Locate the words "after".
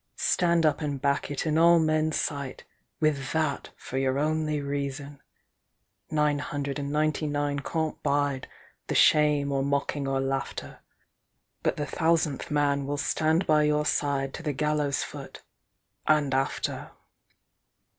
16.33-16.89